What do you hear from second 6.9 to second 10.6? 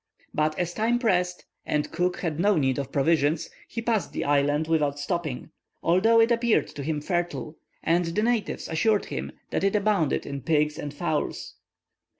fertile, and the natives assured him that it abounded in